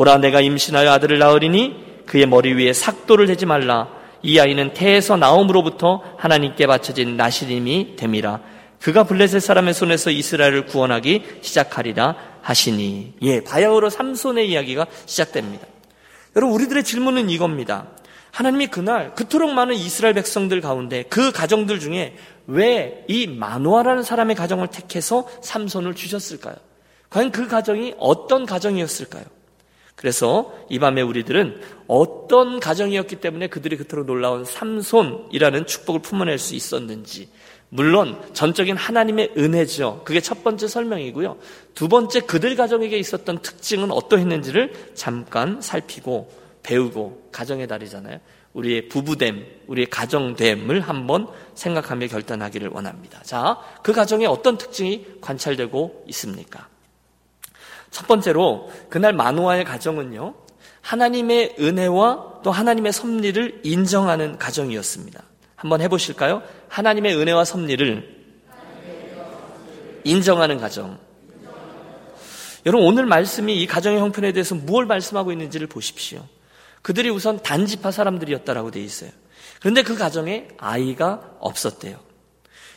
보라 0.00 0.16
내가 0.16 0.40
임신하여 0.40 0.90
아들을 0.92 1.18
낳으리니 1.18 2.06
그의 2.06 2.24
머리 2.24 2.54
위에 2.54 2.72
삭도를 2.72 3.26
대지 3.26 3.44
말라. 3.44 3.90
이 4.22 4.38
아이는 4.38 4.72
태에서 4.72 5.18
나옴으로부터 5.18 6.02
하나님께 6.16 6.66
바쳐진 6.66 7.18
나시림이 7.18 7.96
됨이라. 7.96 8.40
그가 8.80 9.04
블레셋 9.04 9.42
사람의 9.42 9.74
손에서 9.74 10.10
이스라엘을 10.10 10.64
구원하기 10.64 11.40
시작하리라 11.42 12.16
하시니. 12.40 13.12
예 13.20 13.44
바야흐로 13.44 13.90
삼손의 13.90 14.48
이야기가 14.50 14.86
시작됩니다. 15.04 15.66
여러분 16.34 16.54
우리들의 16.54 16.82
질문은 16.82 17.28
이겁니다. 17.28 17.88
하나님이 18.30 18.68
그날 18.68 19.14
그토록 19.14 19.52
많은 19.52 19.74
이스라엘 19.74 20.14
백성들 20.14 20.62
가운데 20.62 21.04
그 21.10 21.30
가정들 21.30 21.78
중에 21.78 22.16
왜 22.46 23.04
이 23.06 23.26
마누아라는 23.26 24.02
사람의 24.02 24.34
가정을 24.34 24.68
택해서 24.68 25.28
삼손을 25.42 25.94
주셨을까요? 25.94 26.54
과연 27.10 27.32
그 27.32 27.48
가정이 27.48 27.96
어떤 27.98 28.46
가정이었을까요? 28.46 29.24
그래서 30.00 30.54
이 30.70 30.78
밤에 30.78 31.02
우리들은 31.02 31.60
어떤 31.86 32.58
가정이었기 32.58 33.16
때문에 33.16 33.48
그들이 33.48 33.76
그토록 33.76 34.06
놀라운 34.06 34.46
삼손이라는 34.46 35.66
축복을 35.66 36.00
품어낼 36.00 36.38
수 36.38 36.54
있었는지 36.54 37.28
물론 37.68 38.18
전적인 38.32 38.78
하나님의 38.78 39.34
은혜죠. 39.36 40.00
그게 40.06 40.20
첫 40.20 40.42
번째 40.42 40.68
설명이고요. 40.68 41.36
두 41.74 41.88
번째 41.88 42.20
그들 42.20 42.56
가정에게 42.56 42.96
있었던 42.96 43.42
특징은 43.42 43.90
어떠했는지를 43.90 44.72
잠깐 44.94 45.60
살피고 45.60 46.32
배우고 46.62 47.28
가정의 47.30 47.66
달이잖아요. 47.66 48.20
우리의 48.54 48.88
부부됨, 48.88 49.44
우리의 49.66 49.90
가정됨을 49.90 50.80
한번 50.80 51.28
생각하며 51.54 52.06
결단하기를 52.06 52.70
원합니다. 52.72 53.22
자, 53.22 53.58
그 53.82 53.92
가정에 53.92 54.24
어떤 54.24 54.56
특징이 54.56 55.04
관찰되고 55.20 56.04
있습니까? 56.08 56.69
첫 57.90 58.06
번째로 58.06 58.70
그날 58.88 59.12
마누아의 59.12 59.64
가정은요. 59.64 60.34
하나님의 60.80 61.56
은혜와 61.58 62.40
또 62.42 62.50
하나님의 62.50 62.92
섭리를 62.92 63.60
인정하는 63.64 64.38
가정이었습니다. 64.38 65.22
한번 65.56 65.80
해보실까요? 65.82 66.42
하나님의 66.68 67.16
은혜와 67.16 67.44
섭리를 67.44 68.20
인정하는 70.04 70.58
가정. 70.58 70.98
여러분 72.66 72.86
오늘 72.86 73.06
말씀이 73.06 73.60
이 73.60 73.66
가정의 73.66 74.00
형편에 74.00 74.32
대해서 74.32 74.54
무엇을 74.54 74.86
말씀하고 74.86 75.32
있는지를 75.32 75.66
보십시오. 75.66 76.24
그들이 76.82 77.10
우선 77.10 77.42
단지파 77.42 77.90
사람들이었다라고 77.90 78.70
돼 78.70 78.80
있어요. 78.80 79.10
그런데 79.60 79.82
그 79.82 79.96
가정에 79.96 80.48
아이가 80.58 81.36
없었대요. 81.40 81.98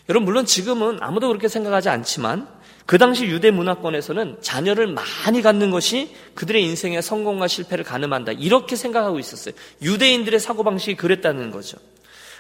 여러분 0.10 0.26
물론 0.26 0.46
지금은 0.46 0.98
아무도 1.02 1.28
그렇게 1.30 1.48
생각하지 1.48 1.90
않지만 1.90 2.48
그 2.86 2.98
당시 2.98 3.26
유대 3.26 3.50
문화권에서는 3.52 4.38
자녀를 4.42 4.88
많이 4.88 5.42
갖는 5.42 5.72
것이 5.72 6.16
그들의 6.36 6.64
인생의 6.64 7.02
성공과 7.02 7.48
실패를 7.48 7.84
가늠한다. 7.86 8.34
이렇게 8.34 8.76
생각하고 8.76 9.20
있었어요. 9.20 9.54
유대인들의 9.82 10.40
사고방식이 10.40 10.96
그랬다는 10.96 11.52
거죠. 11.52 11.78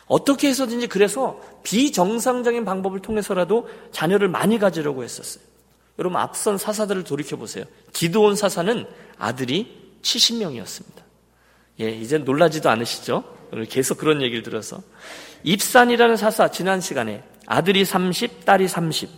어떻게 0.05 0.49
해서든지 0.49 0.87
그래서 0.87 1.39
비정상적인 1.63 2.65
방법을 2.65 2.99
통해서라도 2.99 3.69
자녀를 3.91 4.27
많이 4.27 4.59
가지려고 4.59 5.03
했었어요. 5.03 5.43
여러분 5.97 6.19
앞선 6.19 6.57
사사들을 6.57 7.03
돌이켜 7.03 7.37
보세요. 7.37 7.63
기도온 7.93 8.35
사사는 8.35 8.85
아들이 9.17 9.91
70명이었습니다. 10.01 11.03
예, 11.79 11.89
이제 11.89 12.17
놀라지도 12.17 12.69
않으시죠? 12.69 13.23
오늘 13.51 13.65
계속 13.65 13.97
그런 13.97 14.21
얘기를 14.21 14.43
들어서 14.43 14.81
입산이라는 15.43 16.17
사사 16.17 16.49
지난 16.49 16.81
시간에 16.81 17.23
아들이 17.45 17.85
30, 17.85 18.45
딸이 18.45 18.67
30. 18.67 19.09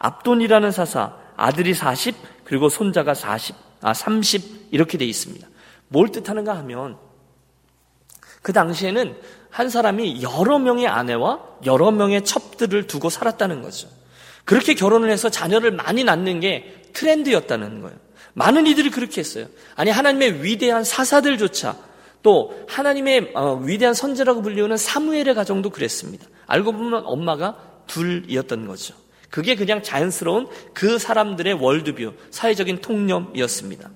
압돈이라는 0.00 0.72
사사 0.72 1.14
아들이 1.36 1.72
40 1.72 2.16
그리고 2.44 2.68
손자가 2.68 3.14
40, 3.14 3.54
아 3.80 3.94
30 3.94 4.72
이렇게 4.72 4.98
돼 4.98 5.04
있습니다. 5.04 5.46
뭘 5.88 6.10
뜻하는가 6.10 6.56
하면 6.58 6.98
그 8.42 8.52
당시에는 8.52 9.16
한 9.50 9.68
사람이 9.68 10.22
여러 10.22 10.58
명의 10.58 10.88
아내와 10.88 11.40
여러 11.66 11.90
명의 11.90 12.24
첩들을 12.24 12.86
두고 12.86 13.10
살았다는 13.10 13.62
거죠. 13.62 13.88
그렇게 14.44 14.74
결혼을 14.74 15.10
해서 15.10 15.28
자녀를 15.28 15.70
많이 15.70 16.02
낳는 16.02 16.40
게 16.40 16.82
트렌드였다는 16.92 17.82
거예요. 17.82 17.96
많은 18.32 18.66
이들이 18.66 18.90
그렇게 18.90 19.20
했어요. 19.20 19.46
아니 19.76 19.90
하나님의 19.90 20.42
위대한 20.42 20.82
사사들조차 20.84 21.76
또 22.22 22.64
하나님의 22.68 23.32
어, 23.34 23.56
위대한 23.56 23.94
선제라고 23.94 24.42
불리우는 24.42 24.76
사무엘의 24.76 25.34
가정도 25.34 25.70
그랬습니다. 25.70 26.26
알고 26.46 26.72
보면 26.72 27.02
엄마가 27.04 27.56
둘이었던 27.86 28.66
거죠. 28.66 28.94
그게 29.30 29.54
그냥 29.54 29.82
자연스러운 29.82 30.48
그 30.74 30.98
사람들의 30.98 31.54
월드뷰, 31.54 32.14
사회적인 32.30 32.80
통념이었습니다. 32.80 33.90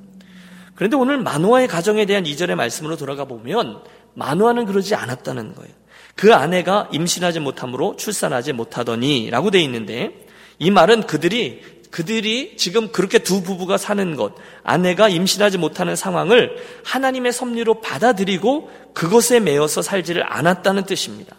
그런데 0.75 0.97
오늘 0.97 1.19
마노아의 1.19 1.69
가정에 1.69 2.07
대한 2.07 2.27
이절의 2.27 2.57
말씀으로 2.57 2.97
돌아가 2.97 3.25
보면 3.25 3.83
마누아는 4.15 4.65
그러지 4.67 4.95
않았다는 4.95 5.55
거예요. 5.55 5.73
그 6.15 6.35
아내가 6.35 6.89
임신하지 6.93 7.41
못함으로 7.41 7.97
출산하지 7.97 8.53
못하더니 8.53 9.31
라고 9.31 9.51
돼 9.51 9.61
있는데 9.63 10.27
이 10.59 10.71
말은 10.71 11.07
그들이 11.07 11.63
그들이 11.91 12.57
지금 12.57 12.91
그렇게 12.91 13.21
두 13.21 13.43
부부가 13.45 13.79
사는 13.79 14.17
것, 14.17 14.35
아내가 14.65 15.09
임신하지 15.09 15.59
못하는 15.59 15.95
상황을 15.95 16.57
하나님의 16.85 17.33
섭리로 17.33 17.81
받아들이고 17.83 18.69
그것에 18.95 19.39
매여서 19.39 19.81
살지를 19.81 20.25
않았다는 20.27 20.87
뜻입니다. 20.87 21.37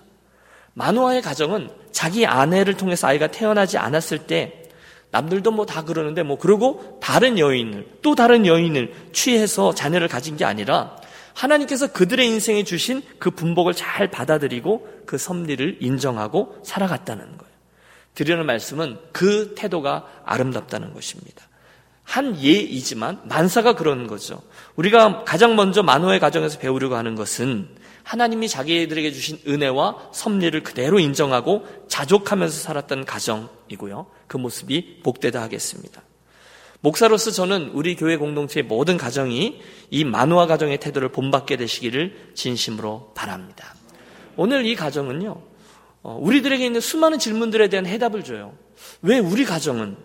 마누아의 0.76 1.22
가정은 1.22 1.70
자기 1.92 2.26
아내를 2.26 2.76
통해서 2.76 3.08
아이가 3.08 3.28
태어나지 3.28 3.78
않았을 3.78 4.20
때 4.28 4.62
남들도 5.12 5.52
뭐 5.52 5.66
다 5.66 5.84
그러는데 5.84 6.24
뭐 6.24 6.38
그러고 6.38 7.00
다른 7.02 7.40
여인을 7.40 7.88
또 8.02 8.16
다른 8.16 8.46
여인을 8.46 8.94
취해서 9.14 9.74
자녀를 9.74 10.08
가진 10.10 10.36
게 10.38 10.46
아니라 10.46 10.98
하나님께서 11.34 11.88
그들의 11.88 12.28
인생에 12.28 12.64
주신 12.64 13.02
그 13.18 13.32
분복을 13.32 13.74
잘 13.74 14.12
받아들이고 14.12 15.04
그 15.06 15.18
섭리를 15.18 15.78
인정하고 15.82 16.60
살아갔다는 16.64 17.24
거예요. 17.38 17.56
드리는 18.14 18.46
말씀은 18.46 18.98
그 19.12 19.56
태도가 19.56 20.06
아름답다는 20.26 20.94
것입니다. 20.94 21.44
한 22.04 22.42
예이지만 22.42 23.22
만사가 23.24 23.76
그런 23.76 24.08
거죠. 24.08 24.42
우리가 24.76 25.24
가장 25.24 25.56
먼저 25.56 25.84
만호의 25.84 26.20
가정에서 26.20 26.60
배우려고 26.60 26.96
하는 26.96 27.16
것은 27.16 27.68
하나님이 28.06 28.48
자기들에게 28.48 29.12
주신 29.12 29.40
은혜와 29.48 30.12
섭리를 30.14 30.62
그대로 30.62 31.00
인정하고 31.00 31.66
자족하면서 31.90 32.56
살았던 32.56 33.06
가정이고요. 33.06 34.06
그 34.28 34.38
모습이 34.38 35.02
복되다 35.04 35.42
하겠습니다. 35.42 36.04
목사로서 36.82 37.32
저는 37.32 37.72
우리 37.74 37.96
교회 37.96 38.16
공동체의 38.16 38.64
모든 38.66 38.98
가정이 38.98 39.60
이 39.90 40.04
만화 40.04 40.46
가정의 40.46 40.80
태도를 40.80 41.10
본받게 41.10 41.58
되시기를 41.58 42.32
진심으로 42.36 43.12
바랍니다. 43.16 43.74
오늘 44.38 44.68
이 44.68 44.76
가정은요, 44.76 45.42
어, 46.04 46.20
우리들에게 46.22 46.64
있는 46.64 46.82
수많은 46.82 47.18
질문들에 47.18 47.70
대한 47.70 47.88
해답을 47.88 48.24
줘요. 48.24 48.54
왜 49.02 49.18
우리 49.18 49.46
가정은, 49.46 49.98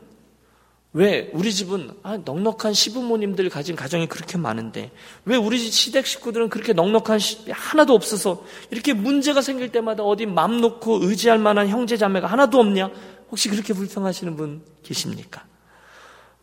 왜 0.93 1.31
우리 1.35 1.53
집은 1.53 1.93
아, 2.03 2.17
넉넉한 2.17 2.75
시부모님들 2.75 3.49
가진 3.49 3.77
가정이 3.77 4.09
그렇게 4.09 4.37
많은데, 4.39 4.91
왜 5.25 5.37
우리 5.37 5.61
집 5.61 5.73
시댁 5.73 6.05
식구들은 6.07 6.49
그렇게 6.49 6.73
넉넉한 6.73 7.19
시, 7.21 7.49
하나도 7.51 7.95
없어서 7.95 8.45
이렇게 8.73 8.93
문제가 8.93 9.41
생길 9.41 9.71
때마다 9.71 10.03
어디 10.03 10.27
맘 10.27 10.61
놓고 10.61 10.99
의지할 11.05 11.39
만한 11.39 11.69
형제 11.69 11.97
자매가 11.97 12.27
하나도 12.27 12.59
없냐? 12.59 12.91
혹시 13.31 13.49
그렇게 13.49 13.73
불평하시는 13.73 14.35
분 14.37 14.63
계십니까? 14.83 15.45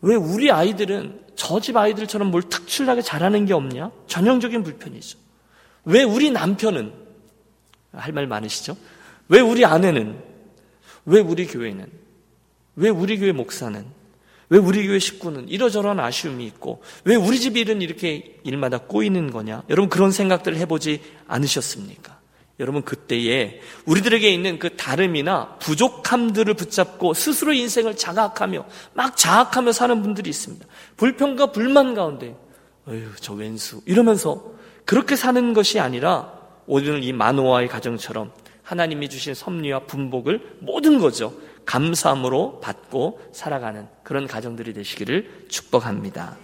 왜 0.00 0.14
우리 0.14 0.50
아이들은 0.50 1.26
저 1.36 1.60
집 1.60 1.76
아이들처럼 1.76 2.30
뭘 2.30 2.42
특출나게 2.42 3.02
잘하는 3.02 3.44
게 3.44 3.52
없냐? 3.52 3.90
전형적인 4.06 4.62
불편이죠. 4.62 5.18
왜 5.84 6.02
우리 6.04 6.30
남편은 6.30 6.92
할 7.92 8.12
말 8.12 8.26
많으시죠? 8.26 8.76
왜 9.28 9.40
우리 9.40 9.64
아내는? 9.66 10.18
왜 11.04 11.20
우리 11.20 11.46
교회는? 11.46 11.86
왜 12.76 12.88
우리 12.88 13.18
교회 13.18 13.32
목사는? 13.32 13.97
왜 14.50 14.58
우리 14.58 14.86
교회 14.86 14.98
식구는 14.98 15.48
이러저러한 15.48 16.00
아쉬움이 16.00 16.44
있고 16.46 16.82
왜 17.04 17.14
우리 17.14 17.38
집 17.38 17.56
일은 17.56 17.82
이렇게 17.82 18.38
일마다 18.44 18.78
꼬이는 18.78 19.30
거냐? 19.30 19.62
여러분 19.68 19.88
그런 19.88 20.10
생각들을 20.10 20.56
해보지 20.58 21.00
않으셨습니까? 21.26 22.18
여러분 22.60 22.82
그때에 22.82 23.60
우리들에게 23.84 24.28
있는 24.28 24.58
그 24.58 24.76
다름이나 24.76 25.58
부족함들을 25.60 26.52
붙잡고 26.54 27.14
스스로 27.14 27.52
인생을 27.52 27.96
자각하며 27.96 28.66
막 28.94 29.16
자학하며 29.16 29.72
사는 29.72 30.02
분들이 30.02 30.30
있습니다. 30.30 30.66
불평과 30.96 31.52
불만 31.52 31.94
가운데 31.94 32.36
어휴 32.86 33.10
저 33.20 33.34
왼수 33.34 33.80
이러면서 33.86 34.52
그렇게 34.84 35.14
사는 35.14 35.52
것이 35.52 35.78
아니라 35.78 36.32
오늘 36.66 37.04
이 37.04 37.12
마노아의 37.12 37.68
가정처럼 37.68 38.32
하나님이 38.62 39.08
주신 39.08 39.34
섭리와 39.34 39.80
분복을 39.80 40.56
모든 40.60 40.98
거죠. 40.98 41.32
감사함으로 41.68 42.60
받고 42.60 43.20
살아가는 43.32 43.86
그런 44.02 44.26
가정들이 44.26 44.72
되시기를 44.72 45.46
축복합니다. 45.48 46.38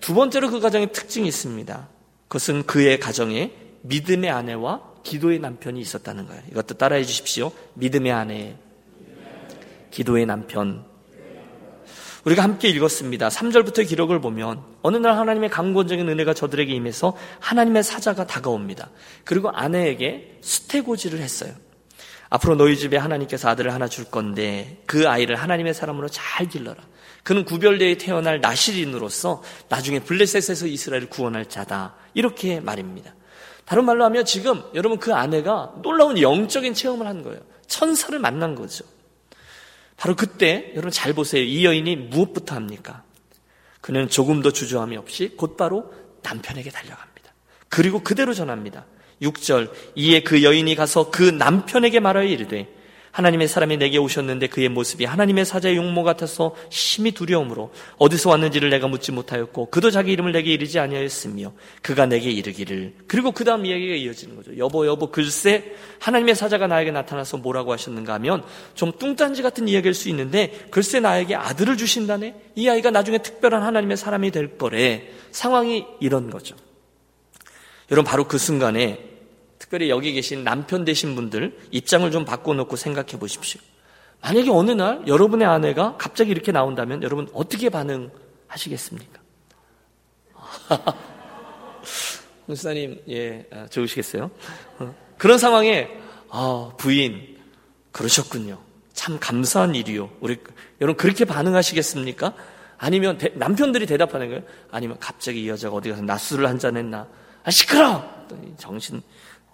두 0.00 0.14
번째로 0.14 0.50
그 0.50 0.60
가정의 0.60 0.92
특징이 0.92 1.26
있습니다. 1.26 1.88
그것은 2.28 2.62
그의 2.64 3.00
가정에 3.00 3.52
믿음의 3.82 4.30
아내와 4.30 4.82
기도의 5.02 5.40
남편이 5.40 5.80
있었다는 5.80 6.26
거예요. 6.26 6.42
이것도 6.52 6.74
따라해 6.74 7.04
주십시오. 7.04 7.50
믿음의 7.74 8.12
아내, 8.12 8.56
기도의 9.90 10.26
남편. 10.26 10.84
우리가 12.24 12.42
함께 12.44 12.68
읽었습니다. 12.68 13.28
3절부터 13.28 13.86
기록을 13.86 14.20
보면 14.20 14.62
어느 14.82 14.96
날 14.96 15.16
하나님의 15.16 15.50
강권적인 15.50 16.08
은혜가 16.08 16.34
저들에게 16.34 16.72
임해서 16.72 17.16
하나님의 17.40 17.82
사자가 17.82 18.26
다가옵니다. 18.26 18.90
그리고 19.24 19.50
아내에게 19.50 20.38
수태고지를 20.40 21.20
했어요. 21.20 21.52
앞으로 22.36 22.54
너희 22.54 22.76
집에 22.76 22.96
하나님께서 22.96 23.48
아들을 23.48 23.72
하나 23.72 23.88
줄 23.88 24.04
건데 24.04 24.82
그 24.86 25.08
아이를 25.08 25.36
하나님의 25.36 25.74
사람으로 25.74 26.08
잘 26.08 26.48
길러라. 26.48 26.82
그는 27.22 27.44
구별되어 27.44 27.96
태어날 27.96 28.40
나시린으로서 28.40 29.42
나중에 29.68 30.00
블레셋에서 30.00 30.66
이스라엘을 30.66 31.08
구원할 31.08 31.46
자다. 31.48 31.94
이렇게 32.14 32.60
말입니다. 32.60 33.14
다른 33.64 33.84
말로 33.84 34.04
하면 34.04 34.24
지금 34.24 34.62
여러분 34.74 34.98
그 34.98 35.14
아내가 35.14 35.72
놀라운 35.82 36.20
영적인 36.20 36.74
체험을 36.74 37.06
한 37.06 37.22
거예요. 37.22 37.40
천사를 37.66 38.16
만난 38.18 38.54
거죠. 38.54 38.84
바로 39.96 40.14
그때 40.14 40.70
여러분 40.72 40.90
잘 40.90 41.14
보세요. 41.14 41.42
이 41.42 41.64
여인이 41.64 41.96
무엇부터 41.96 42.54
합니까? 42.54 43.02
그는 43.80 44.08
조금도 44.08 44.52
주저함이 44.52 44.96
없이 44.96 45.34
곧바로 45.36 45.92
남편에게 46.22 46.70
달려갑니다. 46.70 47.32
그리고 47.68 48.00
그대로 48.00 48.34
전합니다. 48.34 48.84
6절 49.22 49.70
이에 49.94 50.20
그 50.20 50.42
여인이 50.42 50.74
가서 50.74 51.10
그 51.10 51.22
남편에게 51.22 52.00
말하여 52.00 52.26
이르되 52.26 52.68
하나님의 53.16 53.48
사람이 53.48 53.78
내게 53.78 53.96
오셨는데 53.96 54.48
그의 54.48 54.68
모습이 54.68 55.06
하나님의 55.06 55.46
사자의 55.46 55.76
용모 55.76 56.02
같아서 56.02 56.54
심히 56.68 57.12
두려움으로 57.12 57.72
어디서 57.96 58.28
왔는지를 58.28 58.68
내가 58.68 58.88
묻지 58.88 59.10
못하였고 59.10 59.70
그도 59.70 59.90
자기 59.90 60.12
이름을 60.12 60.32
내게 60.32 60.52
이르지 60.52 60.78
아니하였으며 60.78 61.52
그가 61.80 62.04
내게 62.04 62.30
이르기를 62.30 62.92
그리고 63.06 63.32
그 63.32 63.44
다음 63.44 63.64
이야기가 63.64 63.94
이어지는 63.94 64.36
거죠. 64.36 64.58
여보 64.58 64.86
여보 64.86 65.10
글쎄 65.10 65.64
하나님의 65.98 66.34
사자가 66.34 66.66
나에게 66.66 66.90
나타나서 66.90 67.38
뭐라고 67.38 67.72
하셨는가 67.72 68.12
하면 68.14 68.44
좀 68.74 68.92
뚱딴지 68.92 69.40
같은 69.40 69.66
이야기일 69.66 69.94
수 69.94 70.10
있는데 70.10 70.52
글쎄 70.70 71.00
나에게 71.00 71.36
아들을 71.36 71.78
주신다네 71.78 72.34
이 72.54 72.68
아이가 72.68 72.90
나중에 72.90 73.18
특별한 73.18 73.62
하나님의 73.62 73.96
사람이 73.96 74.30
될 74.30 74.58
거래 74.58 75.08
상황이 75.30 75.86
이런 76.00 76.28
거죠. 76.28 76.54
여러분 77.90 78.08
바로 78.08 78.24
그 78.24 78.38
순간에 78.38 79.16
특별히 79.58 79.88
여기 79.90 80.12
계신 80.12 80.44
남편 80.44 80.84
되신 80.84 81.14
분들 81.14 81.58
입장을 81.70 82.10
좀 82.10 82.24
바꿔놓고 82.24 82.76
생각해 82.76 83.18
보십시오. 83.18 83.60
만약에 84.22 84.50
어느 84.50 84.72
날 84.72 85.06
여러분의 85.06 85.46
아내가 85.46 85.96
갑자기 85.96 86.30
이렇게 86.30 86.52
나온다면 86.52 87.02
여러분 87.02 87.28
어떻게 87.32 87.68
반응하시겠습니까? 87.68 89.20
목사님, 92.46 93.02
예, 93.08 93.46
아, 93.52 93.66
좋으시겠어요? 93.66 94.30
어, 94.78 94.94
그런 95.18 95.38
상황에, 95.38 95.90
아, 96.30 96.72
부인, 96.76 97.36
그러셨군요. 97.92 98.58
참 98.92 99.18
감사한 99.18 99.74
일이요. 99.74 100.10
우리, 100.20 100.38
여러분 100.80 100.96
그렇게 100.96 101.24
반응하시겠습니까? 101.24 102.34
아니면 102.78 103.18
대, 103.18 103.32
남편들이 103.34 103.86
대답하는 103.86 104.28
거예요? 104.28 104.42
아니면 104.70 104.96
갑자기 105.00 105.44
이 105.44 105.48
여자가 105.48 105.76
어디 105.76 105.90
가서 105.90 106.02
낮술을 106.02 106.48
한잔 106.48 106.76
했나? 106.76 107.08
아, 107.46 107.50
시끄러! 107.52 108.04
정신, 108.58 109.02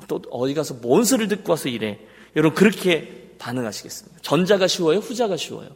또 0.08 0.22
어디 0.30 0.54
가서 0.54 0.72
뭔 0.74 1.04
소리를 1.04 1.36
듣고 1.36 1.52
와서 1.52 1.68
이래. 1.68 1.98
여러분 2.34 2.54
그렇게 2.56 3.34
반응하시겠습니까? 3.38 4.20
전자가 4.22 4.66
쉬워요? 4.66 4.98
후자가 4.98 5.36
쉬워요? 5.36 5.68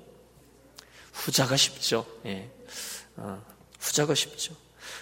후자가 1.12 1.56
쉽죠. 1.58 2.06
예. 2.24 2.48
어, 3.16 3.42
후자가 3.78 4.14
쉽죠. 4.14 4.54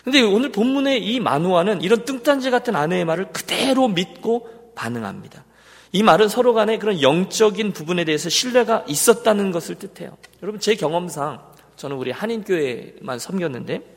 근데 0.02 0.22
오늘 0.22 0.50
본문의 0.50 1.06
이 1.06 1.20
만우아는 1.20 1.82
이런 1.82 2.04
뚱딴지 2.04 2.50
같은 2.50 2.74
아내의 2.74 3.04
말을 3.04 3.30
그대로 3.32 3.86
믿고 3.86 4.72
반응합니다. 4.74 5.44
이 5.92 6.02
말은 6.02 6.28
서로 6.28 6.52
간에 6.52 6.78
그런 6.78 7.00
영적인 7.00 7.72
부분에 7.72 8.04
대해서 8.04 8.28
신뢰가 8.28 8.86
있었다는 8.88 9.52
것을 9.52 9.76
뜻해요. 9.76 10.16
여러분 10.42 10.60
제 10.60 10.74
경험상 10.74 11.40
저는 11.76 11.96
우리 11.96 12.10
한인교회만 12.10 13.20
섬겼는데 13.20 13.93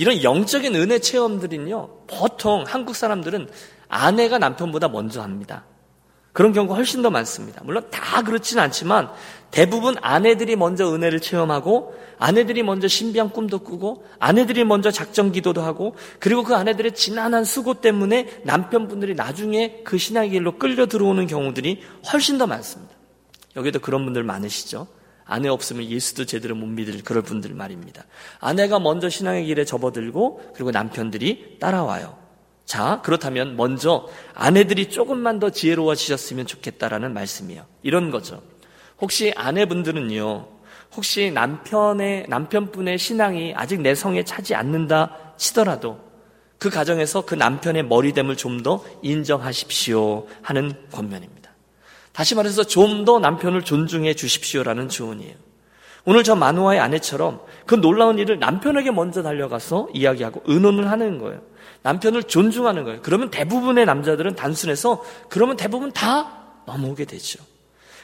이런 0.00 0.22
영적인 0.22 0.74
은혜 0.76 0.98
체험들은요 0.98 2.06
보통 2.06 2.64
한국 2.66 2.96
사람들은 2.96 3.50
아내가 3.90 4.38
남편보다 4.38 4.88
먼저 4.88 5.20
합니다. 5.20 5.66
그런 6.32 6.54
경우가 6.54 6.74
훨씬 6.74 7.02
더 7.02 7.10
많습니다. 7.10 7.60
물론 7.64 7.84
다 7.90 8.22
그렇지는 8.22 8.62
않지만 8.62 9.10
대부분 9.50 9.96
아내들이 10.00 10.56
먼저 10.56 10.90
은혜를 10.90 11.20
체험하고 11.20 11.94
아내들이 12.18 12.62
먼저 12.62 12.88
신비한 12.88 13.28
꿈도 13.28 13.58
꾸고 13.58 14.06
아내들이 14.18 14.64
먼저 14.64 14.90
작정 14.90 15.32
기도도 15.32 15.60
하고 15.60 15.94
그리고 16.18 16.44
그 16.44 16.54
아내들의 16.54 16.94
지난한 16.94 17.44
수고 17.44 17.82
때문에 17.82 18.40
남편분들이 18.44 19.14
나중에 19.14 19.82
그 19.84 19.98
신앙의 19.98 20.30
길로 20.30 20.56
끌려 20.56 20.86
들어오는 20.86 21.26
경우들이 21.26 21.82
훨씬 22.10 22.38
더 22.38 22.46
많습니다. 22.46 22.94
여기도 23.54 23.80
그런 23.80 24.06
분들 24.06 24.22
많으시죠? 24.22 24.86
아내 25.30 25.48
없으면 25.48 25.84
예수도 25.88 26.26
제대로 26.26 26.54
못 26.56 26.66
믿을 26.66 27.02
그럴 27.04 27.22
분들 27.22 27.54
말입니다. 27.54 28.04
아내가 28.40 28.80
먼저 28.80 29.08
신앙의 29.08 29.46
길에 29.46 29.64
접어들고 29.64 30.52
그리고 30.54 30.72
남편들이 30.72 31.58
따라와요. 31.60 32.18
자, 32.66 33.00
그렇다면 33.02 33.56
먼저 33.56 34.08
아내들이 34.34 34.90
조금만 34.90 35.38
더 35.38 35.50
지혜로워지셨으면 35.50 36.46
좋겠다라는 36.46 37.14
말씀이에요. 37.14 37.64
이런 37.82 38.10
거죠. 38.10 38.42
혹시 39.00 39.32
아내분들은요, 39.36 40.46
혹시 40.94 41.30
남편의, 41.30 42.26
남편분의 42.28 42.98
신앙이 42.98 43.54
아직 43.56 43.80
내 43.80 43.94
성에 43.94 44.24
차지 44.24 44.54
않는다 44.54 45.34
치더라도 45.36 45.98
그 46.58 46.68
가정에서 46.70 47.24
그 47.24 47.34
남편의 47.34 47.84
머리됨을 47.84 48.36
좀 48.36 48.62
더 48.62 48.84
인정하십시오 49.02 50.26
하는 50.42 50.74
권면입니다. 50.92 51.39
다시 52.12 52.34
말해서 52.34 52.64
좀 52.64 53.04
더 53.04 53.18
남편을 53.18 53.62
존중해 53.62 54.14
주십시오라는 54.14 54.88
조언이에요. 54.88 55.34
오늘 56.04 56.24
저 56.24 56.34
만우아의 56.34 56.80
아내처럼 56.80 57.40
그 57.66 57.74
놀라운 57.74 58.18
일을 58.18 58.38
남편에게 58.38 58.90
먼저 58.90 59.22
달려가서 59.22 59.88
이야기하고 59.94 60.42
의논을 60.46 60.90
하는 60.90 61.18
거예요. 61.18 61.42
남편을 61.82 62.24
존중하는 62.24 62.84
거예요. 62.84 63.00
그러면 63.02 63.30
대부분의 63.30 63.86
남자들은 63.86 64.34
단순해서 64.34 65.02
그러면 65.28 65.56
대부분 65.56 65.92
다 65.92 66.38
넘어오게 66.66 67.04
되죠. 67.04 67.42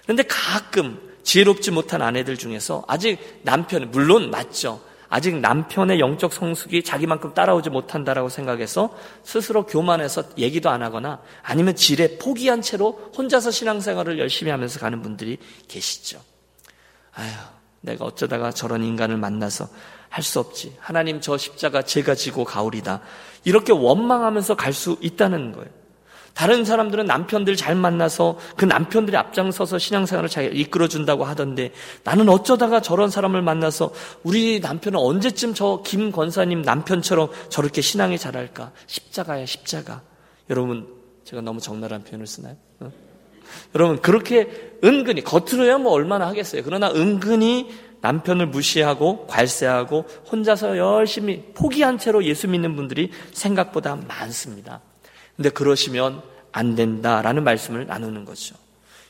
그런데 0.05 0.23
가끔 0.25 1.00
지혜롭지 1.23 1.73
못한 1.73 2.02
아내들 2.02 2.37
중에서 2.37 2.85
아직 2.87 3.19
남편, 3.43 3.91
물론 3.91 4.31
맞죠. 4.31 4.81
아직 5.08 5.37
남편의 5.37 6.00
영적 6.00 6.32
성숙이 6.32 6.82
자기만큼 6.82 7.35
따라오지 7.35 7.70
못한다라고 7.70 8.29
생각해서 8.29 8.97
스스로 9.23 9.67
교만해서 9.67 10.25
얘기도 10.38 10.70
안 10.70 10.82
하거나 10.82 11.20
아니면 11.43 11.76
지레 11.76 12.19
포기한 12.19 12.62
채로 12.62 13.12
혼자서 13.17 13.50
신앙생활을 13.50 14.19
열심히 14.19 14.50
하면서 14.50 14.81
가는 14.81 15.03
분들이 15.03 15.38
계시죠. 15.69 16.20
아휴, 17.14 17.31
내가 17.81 18.05
어쩌다가 18.05 18.50
저런 18.50 18.82
인간을 18.82 19.17
만나서 19.17 19.69
할 20.08 20.23
수 20.23 20.41
없지. 20.41 20.76
하나님 20.81 21.20
저 21.20 21.37
십자가 21.37 21.82
제가 21.82 22.14
지고 22.14 22.44
가오리다. 22.44 23.00
이렇게 23.44 23.73
원망하면서 23.73 24.57
갈 24.57 24.73
수 24.73 24.97
있다는 25.00 25.52
거예요. 25.52 25.69
다른 26.37 26.66
사람들은 26.66 27.07
남편들 27.07 27.57
잘 27.57 27.75
만나서 27.75 28.38
그 28.57 28.66
남편들이 28.66 29.16
앞장서서 29.16 29.78
신앙생활을 29.78 30.28
잘 30.28 30.55
이끌어준다고 30.55 31.25
하던데 31.25 31.73
나는 32.05 32.28
어쩌다가 32.28 32.83
저런 32.83 33.09
사람을 33.09 33.40
만나서 33.40 33.90
우리 34.23 34.61
남편은 34.61 34.99
언제쯤 34.99 35.55
저 35.55 35.81
김 35.83 36.12
권사님 36.12 36.61
남편처럼 36.61 37.31
저렇게 37.49 37.81
신앙이 37.81 38.19
잘할까? 38.19 38.73
십자가야, 38.87 39.47
십자가. 39.47 40.02
여러분, 40.50 40.87
제가 41.25 41.40
너무 41.40 41.59
적나라한 41.59 42.05
표현을 42.05 42.26
쓰나요? 42.26 42.57
어? 42.81 42.93
여러분 43.75 44.02
그렇게 44.02 44.78
은근히 44.85 45.23
겉으로야 45.25 45.78
뭐 45.78 45.93
얼마나 45.93 46.26
하겠어요. 46.26 46.62
그러나 46.64 46.90
은근히 46.90 47.71
남편을 48.02 48.49
무시하고 48.49 49.26
괄세하고 49.26 50.05
혼자서 50.31 50.76
열심히 50.76 51.45
포기한 51.55 51.97
채로 51.97 52.25
예수 52.25 52.47
믿는 52.47 52.76
분들이 52.76 53.11
생각보다 53.33 53.97
많습니다. 54.07 54.83
근데 55.37 55.50
그러시면 55.50 56.23
안 56.52 56.75
된다라는 56.75 57.45
말씀을 57.45 57.87
나누는 57.87 58.25
거죠. 58.25 58.57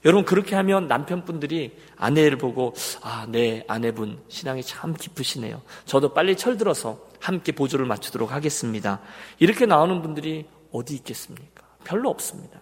여러분 0.04 0.24
그렇게 0.24 0.54
하면 0.56 0.86
남편분들이 0.88 1.76
아내를 1.96 2.38
보고 2.38 2.74
아, 3.02 3.26
네 3.28 3.64
아내분 3.66 4.20
신앙이 4.28 4.62
참 4.62 4.94
깊으시네요. 4.94 5.62
저도 5.84 6.12
빨리 6.14 6.36
철들어서 6.36 7.00
함께 7.20 7.52
보조를 7.52 7.86
맞추도록 7.86 8.32
하겠습니다. 8.32 9.00
이렇게 9.38 9.66
나오는 9.66 10.02
분들이 10.02 10.46
어디 10.72 10.94
있겠습니까? 10.94 11.64
별로 11.84 12.10
없습니다. 12.10 12.60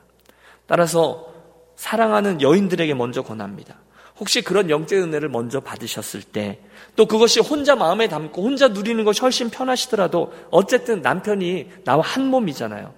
따라서 0.66 1.33
사랑하는 1.76 2.40
여인들에게 2.40 2.94
먼저 2.94 3.23
권합니다. 3.23 3.76
혹시 4.18 4.42
그런 4.42 4.71
영적 4.71 4.99
은혜를 4.99 5.28
먼저 5.28 5.61
받으셨을 5.61 6.23
때, 6.23 6.61
또 6.94 7.06
그것이 7.06 7.40
혼자 7.40 7.75
마음에 7.75 8.06
담고 8.06 8.42
혼자 8.42 8.68
누리는 8.68 9.04
것이 9.04 9.21
훨씬 9.21 9.50
편하시더라도, 9.50 10.33
어쨌든 10.50 11.02
남편이 11.02 11.71
나와 11.85 12.02
한 12.02 12.28
몸이잖아요. 12.28 12.94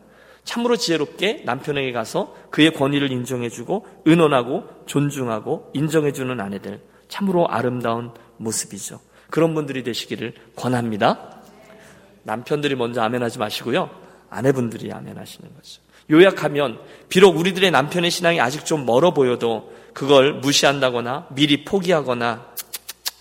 참으로 0.46 0.76
지혜롭게 0.76 1.42
남편에게 1.44 1.92
가서 1.92 2.34
그의 2.50 2.72
권위를 2.72 3.10
인정해주고, 3.10 3.86
의논하고, 4.06 4.64
존중하고, 4.86 5.70
인정해주는 5.74 6.40
아내들. 6.40 6.80
참으로 7.08 7.48
아름다운 7.48 8.12
모습이죠. 8.38 9.00
그런 9.28 9.54
분들이 9.54 9.82
되시기를 9.82 10.34
권합니다. 10.54 11.40
남편들이 12.22 12.76
먼저 12.76 13.02
아멘하지 13.02 13.38
마시고요. 13.40 13.90
아내분들이 14.30 14.92
아멘하시는 14.92 15.52
거죠. 15.52 15.82
요약하면 16.10 16.78
비록 17.08 17.36
우리들의 17.36 17.70
남편의 17.72 18.10
신앙이 18.12 18.40
아직 18.40 18.64
좀 18.64 18.86
멀어 18.86 19.12
보여도 19.12 19.74
그걸 19.92 20.34
무시한다거나 20.34 21.26
미리 21.34 21.64
포기하거나 21.64 22.46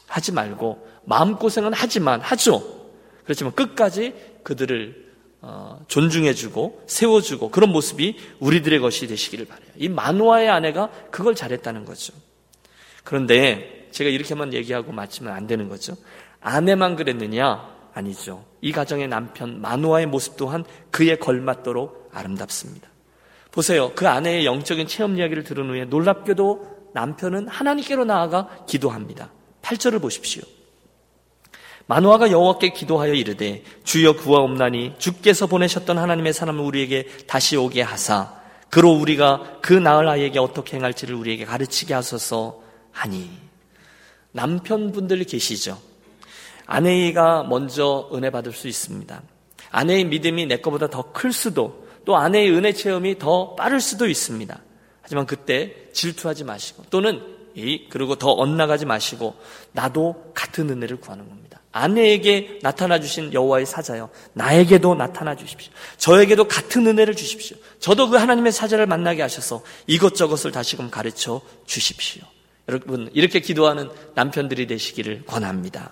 하지 0.07 0.31
말고 0.31 0.87
마음고생은 1.05 1.71
하지만 1.73 2.21
하죠. 2.21 2.61
그렇지만 3.23 3.53
끝까지 3.53 4.13
그들을 4.43 5.04
어, 5.04 5.04
존중해주고 5.87 6.83
세워주고 6.87 7.51
그런 7.51 7.71
모습이 7.71 8.17
우리들의 8.39 8.79
것이 8.79 9.07
되시기를 9.07 9.45
바래요. 9.45 9.69
이 9.77 9.89
마누아의 9.89 10.49
아내가 10.49 10.89
그걸 11.11 11.35
잘했다는 11.35 11.85
거죠. 11.85 12.13
그런데 13.03 13.87
제가 13.91 14.09
이렇게만 14.09 14.53
얘기하고 14.53 14.91
마치면 14.91 15.33
안 15.33 15.47
되는 15.47 15.69
거죠. 15.69 15.95
아내만 16.41 16.95
그랬느냐? 16.95 17.75
아니죠. 17.93 18.45
이 18.61 18.71
가정의 18.71 19.07
남편 19.07 19.61
마누아의 19.61 20.05
모습 20.05 20.35
또한 20.37 20.65
그에 20.91 21.15
걸맞도록 21.15 22.09
아름답습니다. 22.11 22.89
보세요. 23.51 23.93
그 23.95 24.07
아내의 24.07 24.45
영적인 24.45 24.87
체험 24.87 25.17
이야기를 25.17 25.43
들은 25.43 25.69
후에 25.69 25.85
놀랍게도 25.85 26.91
남편은 26.93 27.47
하나님께로 27.47 28.03
나아가 28.03 28.49
기도합니다. 28.67 29.31
8절을 29.61 30.01
보십시오. 30.01 30.43
마누아가 31.87 32.31
여호와께 32.31 32.69
기도하여 32.69 33.13
이르되 33.13 33.63
주여 33.83 34.13
구하옵나니 34.13 34.93
주께서 34.97 35.45
보내셨던 35.45 35.97
하나님의 35.97 36.33
사람을 36.33 36.63
우리에게 36.63 37.07
다시 37.27 37.57
오게 37.57 37.81
하사 37.81 38.33
그로 38.69 38.91
우리가 38.91 39.59
그 39.61 39.73
나을 39.73 40.07
아이에게 40.07 40.39
어떻게 40.39 40.77
행할지를 40.77 41.15
우리에게 41.15 41.45
가르치게 41.45 41.93
하소서 41.93 42.61
하니 42.91 43.29
남편분들 44.31 45.23
계시죠. 45.23 45.79
아내가 46.65 47.43
먼저 47.43 48.09
은혜 48.13 48.29
받을 48.31 48.51
수 48.51 48.67
있습니다. 48.67 49.21
아내의 49.71 50.05
믿음이 50.05 50.47
내 50.47 50.57
것보다 50.57 50.87
더 50.87 51.11
클 51.13 51.31
수도 51.31 51.85
또 52.05 52.17
아내의 52.17 52.51
은혜 52.51 52.73
체험이 52.73 53.17
더 53.17 53.55
빠를 53.55 53.79
수도 53.79 54.07
있습니다. 54.07 54.59
하지만 55.01 55.25
그때 55.25 55.89
질투하지 55.93 56.43
마시고 56.43 56.83
또는 56.89 57.21
이 57.21 57.34
그리고 57.89 58.15
더 58.15 58.31
엇나가지 58.31 58.85
마시고 58.85 59.35
나도 59.71 60.31
같은 60.33 60.69
은혜를 60.69 60.97
구하는 60.97 61.27
겁니다. 61.27 61.61
아내에게 61.71 62.59
나타나 62.61 62.99
주신 62.99 63.33
여호와의 63.33 63.65
사자요. 63.65 64.09
나에게도 64.33 64.95
나타나 64.95 65.35
주십시오. 65.35 65.73
저에게도 65.97 66.47
같은 66.47 66.87
은혜를 66.87 67.15
주십시오. 67.15 67.57
저도 67.79 68.09
그 68.09 68.17
하나님의 68.17 68.53
사자를 68.53 68.85
만나게 68.85 69.21
하셔서 69.21 69.61
이것저것을 69.85 70.51
다시금 70.51 70.89
가르쳐 70.89 71.41
주십시오. 71.65 72.23
여러분 72.69 73.09
이렇게 73.13 73.41
기도하는 73.41 73.89
남편들이 74.15 74.67
되시기를 74.67 75.25
권합니다. 75.25 75.91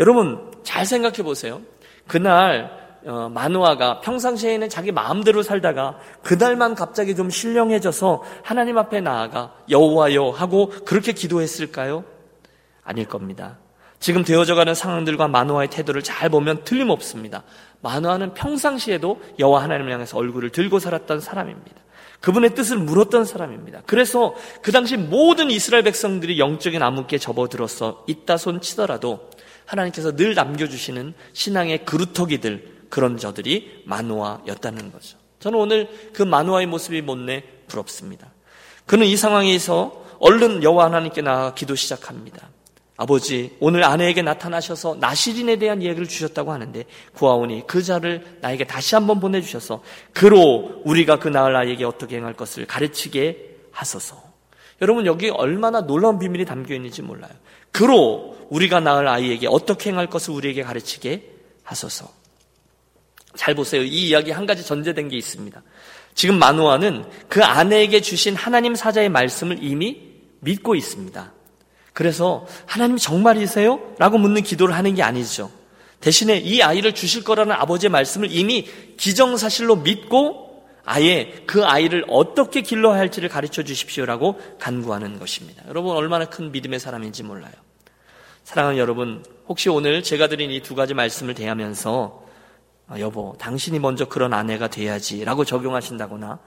여러분 0.00 0.52
잘 0.64 0.84
생각해 0.84 1.18
보세요. 1.18 1.62
그날 2.08 2.83
어, 3.06 3.28
마누아가 3.28 4.00
평상시에는 4.00 4.68
자기 4.68 4.90
마음대로 4.90 5.42
살다가 5.42 5.98
그날만 6.22 6.74
갑자기 6.74 7.14
좀 7.14 7.28
신령해져서 7.28 8.22
하나님 8.42 8.78
앞에 8.78 9.00
나아가 9.00 9.54
여호와여 9.68 10.30
하고 10.30 10.70
그렇게 10.84 11.12
기도했을까요? 11.12 12.04
아닐 12.82 13.06
겁니다. 13.06 13.58
지금 14.00 14.24
되어져가는 14.24 14.74
상황들과 14.74 15.28
마누아의 15.28 15.68
태도를 15.68 16.02
잘 16.02 16.28
보면 16.28 16.64
틀림없습니다. 16.64 17.42
마누아는 17.80 18.34
평상시에도 18.34 19.20
여호와 19.38 19.62
하나님을 19.62 19.92
향해서 19.92 20.18
얼굴을 20.18 20.50
들고 20.50 20.78
살았던 20.78 21.20
사람입니다. 21.20 21.76
그분의 22.20 22.54
뜻을 22.54 22.78
물었던 22.78 23.26
사람입니다. 23.26 23.82
그래서 23.84 24.34
그 24.62 24.72
당시 24.72 24.96
모든 24.96 25.50
이스라엘 25.50 25.84
백성들이 25.84 26.38
영적인 26.38 26.82
암흑기에 26.82 27.18
접어들어서 27.18 28.04
있다 28.06 28.38
손 28.38 28.62
치더라도 28.62 29.28
하나님께서 29.66 30.16
늘 30.16 30.34
남겨주시는 30.34 31.14
신앙의 31.34 31.84
그루터기들 31.84 32.73
그런 32.94 33.18
저들이 33.18 33.82
마누아였다는 33.86 34.92
거죠. 34.92 35.18
저는 35.40 35.58
오늘 35.58 35.88
그 36.12 36.22
마누아의 36.22 36.66
모습이 36.66 37.02
못내 37.02 37.42
부럽습니다. 37.66 38.28
그는 38.86 39.08
이 39.08 39.16
상황에서 39.16 40.04
얼른 40.20 40.62
여호와 40.62 40.84
하나님께 40.84 41.20
나아 41.20 41.54
기도 41.54 41.74
시작합니다. 41.74 42.50
아버지, 42.96 43.56
오늘 43.58 43.82
아내에게 43.82 44.22
나타나셔서 44.22 44.98
나시린에 45.00 45.56
대한 45.56 45.82
이야기를 45.82 46.06
주셨다고 46.06 46.52
하는데 46.52 46.84
구하오니 47.14 47.66
그 47.66 47.82
자를 47.82 48.38
나에게 48.40 48.62
다시 48.62 48.94
한번 48.94 49.18
보내주셔서 49.18 49.82
그로 50.12 50.80
우리가 50.84 51.18
그 51.18 51.26
나을 51.26 51.56
아이에게 51.56 51.84
어떻게 51.84 52.18
행할 52.18 52.34
것을 52.34 52.64
가르치게 52.64 53.56
하소서. 53.72 54.22
여러분 54.82 55.04
여기 55.06 55.30
얼마나 55.30 55.80
놀라운 55.80 56.20
비밀이 56.20 56.44
담겨 56.44 56.76
있는지 56.76 57.02
몰라요. 57.02 57.32
그로 57.72 58.36
우리가 58.50 58.78
낳을 58.78 59.08
아이에게 59.08 59.48
어떻게 59.48 59.90
행할 59.90 60.06
것을 60.06 60.32
우리에게 60.32 60.62
가르치게 60.62 61.32
하소서. 61.64 62.23
잘 63.36 63.54
보세요. 63.54 63.82
이 63.82 64.08
이야기 64.08 64.30
한 64.30 64.46
가지 64.46 64.64
전제된 64.64 65.08
게 65.08 65.16
있습니다. 65.16 65.62
지금 66.14 66.38
마누아는 66.38 67.04
그 67.28 67.42
아내에게 67.42 68.00
주신 68.00 68.36
하나님 68.36 68.74
사자의 68.74 69.08
말씀을 69.08 69.62
이미 69.62 70.00
믿고 70.40 70.74
있습니다. 70.74 71.32
그래서 71.92 72.46
하나님 72.66 72.96
정말이세요? 72.96 73.94
라고 73.98 74.18
묻는 74.18 74.42
기도를 74.42 74.74
하는 74.74 74.94
게 74.94 75.02
아니죠. 75.02 75.50
대신에 76.00 76.36
이 76.38 76.60
아이를 76.62 76.92
주실 76.94 77.24
거라는 77.24 77.52
아버지의 77.52 77.90
말씀을 77.90 78.30
이미 78.30 78.68
기정사실로 78.96 79.76
믿고 79.76 80.64
아예 80.84 81.32
그 81.46 81.64
아이를 81.64 82.04
어떻게 82.08 82.60
길러야 82.60 82.98
할지를 82.98 83.28
가르쳐 83.30 83.62
주십시오라고 83.62 84.38
간구하는 84.58 85.18
것입니다. 85.18 85.62
여러분 85.68 85.96
얼마나 85.96 86.26
큰 86.26 86.52
믿음의 86.52 86.78
사람인지 86.78 87.22
몰라요. 87.22 87.52
사랑하는 88.44 88.78
여러분, 88.78 89.24
혹시 89.48 89.70
오늘 89.70 90.02
제가 90.02 90.28
드린 90.28 90.50
이 90.50 90.60
두 90.60 90.74
가지 90.74 90.92
말씀을 90.92 91.32
대하면서 91.32 92.22
아, 92.22 92.23
여보, 92.98 93.34
당신이 93.38 93.78
먼저 93.78 94.06
그런 94.06 94.32
아내가 94.32 94.68
돼야지 94.68 95.24
라고 95.24 95.44
적용하신다거나 95.44 96.38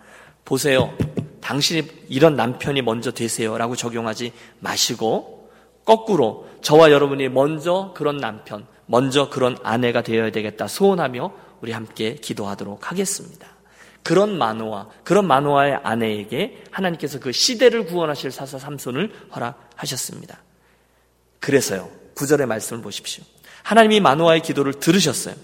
보세요. 0.46 0.96
당신이 1.42 1.88
이런 2.10 2.36
남편이 2.36 2.82
먼저 2.82 3.12
되세요 3.12 3.58
라고 3.58 3.76
적용하지 3.76 4.34
마시고 4.60 5.50
거꾸로 5.86 6.48
저와 6.62 6.92
여러분이 6.92 7.30
먼저 7.30 7.94
그런 7.96 8.18
남편, 8.18 8.68
먼저 8.86 9.30
그런 9.30 9.58
아내가 9.64 10.02
되어야 10.02 10.32
되겠다 10.32 10.68
소원하며 10.68 11.32
우리 11.62 11.72
함께 11.72 12.16
기도하도록 12.16 12.92
하겠습니다. 12.92 13.48
그런 14.04 14.38
마노아, 14.38 14.88
그런 15.04 15.28
마노아의 15.28 15.80
아내에게 15.84 16.64
하나님께서 16.72 17.20
그 17.20 17.32
시대를 17.32 17.86
구원하실 17.86 18.32
사사 18.32 18.58
삼손을 18.58 19.12
허락하셨습니다. 19.36 20.38
그래서요, 21.40 21.90
구절의 22.16 22.48
말씀을 22.48 22.82
보십시오. 22.82 23.24
하나님이 23.64 24.00
마노아의 24.00 24.42
기도를 24.42 24.76
들으셨어요. 24.76 25.36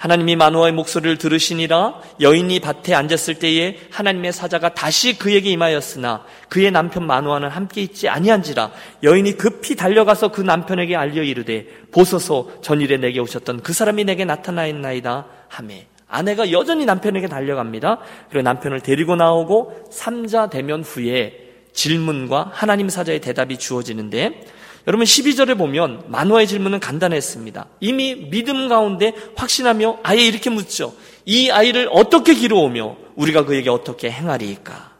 하나님이 0.00 0.34
마누아의 0.34 0.72
목소리를 0.72 1.18
들으시니라 1.18 2.00
여인이 2.22 2.58
밭에 2.60 2.94
앉았을 2.94 3.34
때에 3.34 3.76
하나님의 3.90 4.32
사자가 4.32 4.72
다시 4.72 5.18
그에게 5.18 5.50
임하였으나 5.50 6.24
그의 6.48 6.70
남편 6.70 7.06
마누아는 7.06 7.50
함께 7.50 7.82
있지 7.82 8.08
아니한지라 8.08 8.70
여인이 9.02 9.36
급히 9.36 9.76
달려가서 9.76 10.28
그 10.28 10.40
남편에게 10.40 10.96
알려 10.96 11.22
이르되 11.22 11.66
보소서 11.92 12.48
전일에 12.62 12.96
내게 12.96 13.20
오셨던 13.20 13.60
그 13.60 13.74
사람이 13.74 14.04
내게 14.04 14.24
나타나있나이다 14.24 15.26
하매 15.48 15.86
아내가 16.08 16.50
여전히 16.50 16.86
남편에게 16.86 17.28
달려갑니다. 17.28 17.98
그리고 18.30 18.42
남편을 18.42 18.80
데리고 18.80 19.16
나오고 19.16 19.90
삼자 19.92 20.48
대면 20.48 20.82
후에 20.82 21.50
질문과 21.72 22.50
하나님 22.52 22.88
사자의 22.88 23.20
대답이 23.20 23.58
주어지는데 23.58 24.44
여러분 24.86 25.04
12절에 25.04 25.58
보면 25.58 26.04
만화의 26.08 26.46
질문은 26.46 26.80
간단했습니다. 26.80 27.66
이미 27.80 28.14
믿음 28.30 28.68
가운데 28.68 29.14
확신하며 29.36 29.98
아예 30.02 30.24
이렇게 30.24 30.50
묻죠. 30.50 30.94
이 31.26 31.50
아이를 31.50 31.88
어떻게 31.92 32.34
기르오며 32.34 32.96
우리가 33.16 33.44
그에게 33.44 33.68
어떻게 33.70 34.10
행하리까? 34.10 34.90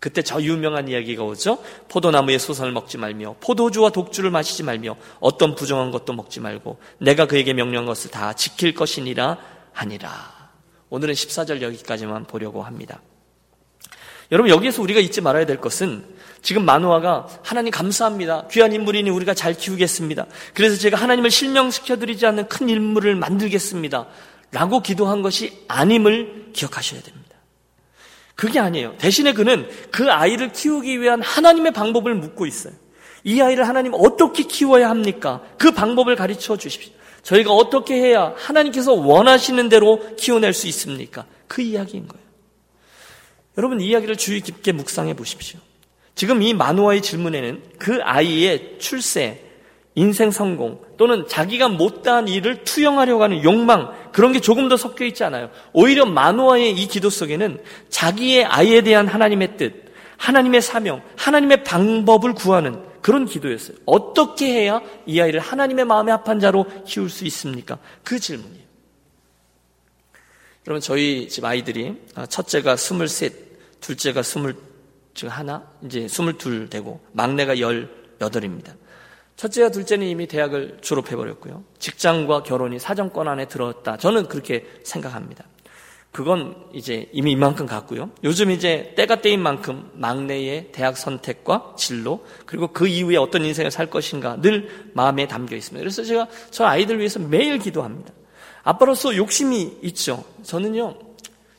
그때 0.00 0.20
저 0.22 0.42
유명한 0.42 0.88
이야기가 0.88 1.22
오죠. 1.22 1.62
포도나무의 1.88 2.40
소선을 2.40 2.72
먹지 2.72 2.98
말며 2.98 3.36
포도주와 3.40 3.90
독주를 3.90 4.30
마시지 4.30 4.64
말며 4.64 4.96
어떤 5.20 5.54
부정한 5.54 5.92
것도 5.92 6.12
먹지 6.12 6.40
말고 6.40 6.80
내가 6.98 7.26
그에게 7.26 7.52
명령한 7.52 7.86
것을 7.86 8.10
다 8.10 8.32
지킬 8.32 8.74
것이니라 8.74 9.38
하니라. 9.72 10.50
오늘은 10.90 11.14
14절 11.14 11.62
여기까지만 11.62 12.24
보려고 12.24 12.64
합니다. 12.64 13.00
여러분 14.32 14.50
여기에서 14.50 14.82
우리가 14.82 14.98
잊지 14.98 15.20
말아야 15.20 15.46
될 15.46 15.58
것은 15.58 16.11
지금 16.42 16.64
마누아가 16.64 17.28
하나님 17.42 17.70
감사합니다. 17.70 18.48
귀한 18.50 18.72
인물이니 18.72 19.10
우리가 19.10 19.32
잘 19.32 19.54
키우겠습니다. 19.54 20.26
그래서 20.54 20.76
제가 20.76 20.96
하나님을 20.96 21.30
실명시켜 21.30 21.96
드리지 21.96 22.26
않는 22.26 22.48
큰 22.48 22.68
인물을 22.68 23.14
만들겠습니다. 23.14 24.08
라고 24.50 24.82
기도한 24.82 25.22
것이 25.22 25.64
아님을 25.68 26.50
기억하셔야 26.52 27.00
됩니다. 27.00 27.22
그게 28.34 28.58
아니에요. 28.58 28.96
대신에 28.98 29.32
그는 29.32 29.68
그 29.92 30.10
아이를 30.10 30.52
키우기 30.52 31.00
위한 31.00 31.22
하나님의 31.22 31.72
방법을 31.72 32.14
묻고 32.16 32.44
있어요. 32.46 32.74
이 33.24 33.40
아이를 33.40 33.68
하나님 33.68 33.92
어떻게 33.94 34.42
키워야 34.42 34.90
합니까? 34.90 35.42
그 35.58 35.70
방법을 35.70 36.16
가르쳐 36.16 36.56
주십시오. 36.56 36.92
저희가 37.22 37.52
어떻게 37.52 37.94
해야 37.94 38.34
하나님께서 38.36 38.94
원하시는 38.94 39.68
대로 39.68 40.16
키워낼 40.16 40.52
수 40.52 40.66
있습니까? 40.66 41.24
그 41.46 41.62
이야기인 41.62 42.08
거예요. 42.08 42.26
여러분 43.58 43.80
이 43.80 43.86
이야기를 43.86 44.16
주의 44.16 44.40
깊게 44.40 44.72
묵상해 44.72 45.14
보십시오. 45.14 45.60
지금 46.14 46.42
이 46.42 46.54
마누아의 46.54 47.02
질문에는 47.02 47.62
그 47.78 48.00
아이의 48.02 48.76
출세, 48.78 49.42
인생 49.94 50.30
성공 50.30 50.80
또는 50.96 51.26
자기가 51.28 51.68
못다한 51.68 52.28
일을 52.28 52.64
투영하려고 52.64 53.22
하는 53.22 53.42
욕망 53.44 53.92
그런 54.12 54.32
게 54.32 54.40
조금 54.40 54.68
더 54.68 54.76
섞여 54.76 55.04
있지 55.04 55.24
않아요. 55.24 55.50
오히려 55.72 56.06
마누아의 56.06 56.72
이 56.72 56.86
기도 56.86 57.10
속에는 57.10 57.62
자기의 57.90 58.44
아이에 58.44 58.80
대한 58.82 59.06
하나님의 59.06 59.56
뜻, 59.56 59.92
하나님의 60.16 60.62
사명, 60.62 61.02
하나님의 61.16 61.64
방법을 61.64 62.34
구하는 62.34 62.82
그런 63.02 63.26
기도였어요. 63.26 63.76
어떻게 63.84 64.46
해야 64.46 64.80
이 65.04 65.20
아이를 65.20 65.40
하나님의 65.40 65.84
마음에 65.84 66.12
합한 66.12 66.40
자로 66.40 66.66
키울 66.86 67.10
수 67.10 67.24
있습니까? 67.26 67.78
그 68.04 68.18
질문이에요. 68.18 68.62
여러분 70.66 70.80
저희 70.80 71.28
집 71.28 71.44
아이들이 71.44 71.96
아, 72.14 72.24
첫째가 72.26 72.76
스물셋, 72.76 73.80
둘째가 73.80 74.22
스물 74.22 74.54
즉 75.14 75.28
하나 75.28 75.66
이제 75.84 76.08
스물둘 76.08 76.70
되고 76.70 77.00
막내가 77.12 77.58
열여덟입니다. 77.58 78.74
첫째와 79.36 79.70
둘째는 79.70 80.06
이미 80.06 80.26
대학을 80.26 80.78
졸업해 80.82 81.16
버렸고요. 81.16 81.64
직장과 81.78 82.42
결혼이 82.42 82.78
사정권 82.78 83.28
안에 83.28 83.46
들어왔다. 83.46 83.96
저는 83.96 84.28
그렇게 84.28 84.66
생각합니다. 84.84 85.44
그건 86.12 86.54
이제 86.74 87.08
이미 87.10 87.32
이만큼 87.32 87.64
갔고요. 87.64 88.10
요즘 88.22 88.50
이제 88.50 88.92
때가 88.96 89.22
때인 89.22 89.40
만큼 89.40 89.90
막내의 89.94 90.68
대학 90.70 90.98
선택과 90.98 91.74
진로 91.78 92.24
그리고 92.44 92.68
그 92.68 92.86
이후에 92.86 93.16
어떤 93.16 93.44
인생을 93.46 93.70
살 93.70 93.88
것인가 93.88 94.38
늘 94.40 94.90
마음에 94.92 95.26
담겨 95.26 95.56
있습니다. 95.56 95.80
그래서 95.80 96.04
제가 96.04 96.28
저 96.50 96.66
아이들 96.66 96.98
위해서 96.98 97.18
매일 97.18 97.58
기도합니다. 97.58 98.12
아빠로서 98.62 99.16
욕심이 99.16 99.78
있죠. 99.82 100.22
저는요 100.42 100.98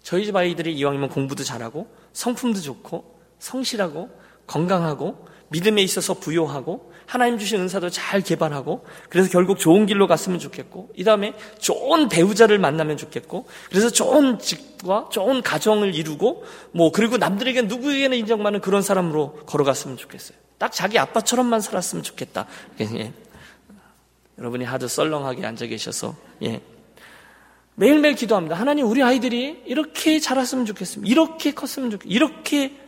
저희 0.04 0.26
집 0.26 0.36
아이들이 0.36 0.74
이왕이면 0.76 1.10
공부도 1.10 1.44
잘하고 1.44 1.88
성품도 2.14 2.62
좋고 2.62 3.13
성실하고 3.44 4.10
건강하고 4.48 5.28
믿음에 5.50 5.82
있어서 5.84 6.14
부요하고 6.16 6.92
하나님 7.06 7.38
주신 7.38 7.60
은사도 7.60 7.90
잘 7.90 8.22
개발하고 8.22 8.86
그래서 9.10 9.30
결국 9.30 9.60
좋은 9.60 9.86
길로 9.86 10.08
갔으면 10.08 10.40
좋겠고 10.40 10.92
이 10.96 11.04
다음에 11.04 11.34
좋은 11.60 12.08
배우자를 12.08 12.58
만나면 12.58 12.96
좋겠고 12.96 13.46
그래서 13.70 13.90
좋은 13.90 14.40
직과 14.40 15.10
좋은 15.12 15.42
가정을 15.42 15.94
이루고 15.94 16.46
뭐 16.72 16.92
그리고 16.92 17.18
남들에게 17.18 17.64
누구에게나 17.64 18.16
인정받는 18.16 18.62
그런 18.62 18.82
사람으로 18.82 19.42
걸어갔으면 19.46 19.98
좋겠어요. 19.98 20.38
딱 20.58 20.72
자기 20.72 20.98
아빠처럼만 20.98 21.60
살았으면 21.60 22.04
좋겠다. 22.04 22.48
예. 22.80 23.12
여러분이 24.40 24.64
하도 24.64 24.88
썰렁하게 24.88 25.46
앉아 25.46 25.66
계셔서 25.66 26.16
예. 26.44 26.62
매일매일 27.76 28.16
기도합니다. 28.16 28.56
하나님 28.56 28.88
우리 28.88 29.04
아이들이 29.04 29.62
이렇게 29.66 30.20
자랐으면 30.20 30.66
좋겠습니다. 30.66 31.12
이렇게 31.12 31.52
컸으면 31.52 31.92
좋겠 31.92 32.10
이렇게 32.10 32.83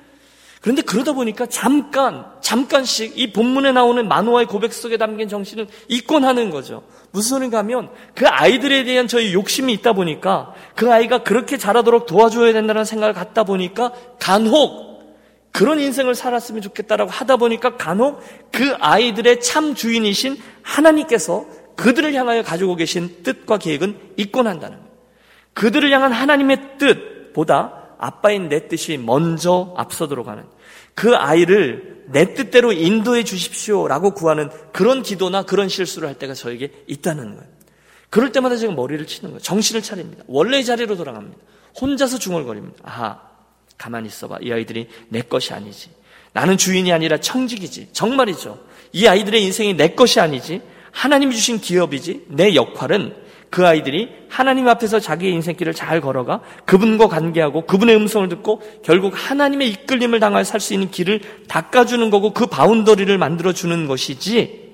그런데 0.65 0.81
그러다 0.81 1.13
보니까 1.13 1.45
잠깐, 1.45 2.25
잠깐씩 2.41 3.19
이 3.19 3.31
본문에 3.31 3.71
나오는 3.71 4.07
만호와의 4.07 4.47
고백 4.47 4.73
속에 4.73 4.97
담긴 4.97 5.29
정신을 5.29 5.67
잊곤 5.89 6.25
하는 6.25 6.49
거죠. 6.49 6.81
무슨 7.11 7.35
소리인가 7.35 7.59
하면 7.59 7.91
그 8.15 8.27
아이들에 8.27 8.83
대한 8.83 9.07
저희 9.07 9.31
욕심이 9.35 9.71
있다 9.73 9.93
보니까 9.93 10.55
그 10.73 10.91
아이가 10.91 11.19
그렇게 11.19 11.57
자라도록 11.57 12.07
도와줘야 12.07 12.51
된다는 12.51 12.83
생각을 12.83 13.13
갖다 13.13 13.43
보니까 13.43 13.93
간혹 14.19 15.05
그런 15.51 15.79
인생을 15.79 16.15
살았으면 16.15 16.63
좋겠다라고 16.63 17.11
하다 17.11 17.37
보니까 17.37 17.77
간혹 17.77 18.23
그 18.51 18.73
아이들의 18.79 19.41
참 19.41 19.75
주인이신 19.75 20.35
하나님께서 20.63 21.45
그들을 21.75 22.11
향하여 22.15 22.41
가지고 22.41 22.75
계신 22.75 23.21
뜻과 23.21 23.59
계획은 23.59 23.99
잊곤 24.17 24.47
한다는 24.47 24.77
거예요. 24.77 24.91
그들을 25.53 25.91
향한 25.91 26.11
하나님의 26.11 26.79
뜻보다 26.79 27.83
아빠인 27.99 28.49
내 28.49 28.67
뜻이 28.67 28.97
먼저 28.97 29.75
앞서도록 29.77 30.27
하는 30.27 30.54
그 30.95 31.15
아이를 31.15 32.05
내 32.07 32.33
뜻대로 32.33 32.71
인도해 32.71 33.23
주십시오라고 33.23 34.13
구하는 34.13 34.49
그런 34.71 35.03
기도나 35.03 35.43
그런 35.43 35.69
실수를 35.69 36.07
할 36.07 36.15
때가 36.17 36.33
저에게 36.33 36.71
있다는 36.87 37.35
거예요. 37.35 37.55
그럴 38.09 38.31
때마다 38.31 38.55
제가 38.55 38.73
머리를 38.73 39.05
치는 39.05 39.31
거예요. 39.31 39.41
정신을 39.41 39.81
차립니다. 39.81 40.23
원래의 40.27 40.63
자리로 40.63 40.95
돌아갑니다. 40.95 41.37
혼자서 41.79 42.17
중얼거립니다. 42.19 42.77
아하, 42.83 43.21
가만히 43.77 44.07
있어봐. 44.07 44.37
이 44.41 44.51
아이들이 44.51 44.87
내 45.09 45.21
것이 45.21 45.53
아니지. 45.53 45.89
나는 46.31 46.57
주인이 46.57 46.91
아니라 46.93 47.17
청직이지. 47.17 47.89
정말이죠. 47.91 48.63
이 48.93 49.07
아이들의 49.07 49.43
인생이 49.43 49.73
내 49.73 49.89
것이 49.89 50.19
아니지. 50.19 50.61
하나님이 50.91 51.35
주신 51.35 51.59
기업이지. 51.59 52.27
내 52.29 52.55
역할은 52.55 53.15
그 53.55 53.65
아이들이 53.65 54.09
하나님 54.27 54.67
앞에서 54.67 54.99
자기의 54.99 55.31
인생길을 55.31 55.73
잘 55.73 56.01
걸어가 56.01 56.41
그분과 56.65 57.07
관계하고 57.07 57.65
그분의 57.65 57.95
음성을 57.95 58.27
듣고 58.27 58.61
결국 58.83 59.13
하나님의 59.15 59.69
이끌림을 59.69 60.19
당하여 60.19 60.43
살수 60.43 60.73
있는 60.73 60.91
길을 60.91 61.21
닦아주는 61.47 62.09
거고 62.09 62.33
그 62.33 62.47
바운더리를 62.47 63.17
만들어주는 63.17 63.87
것이지 63.87 64.73